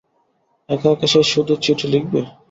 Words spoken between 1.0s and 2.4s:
সে শুধু চিঠি লিখবে?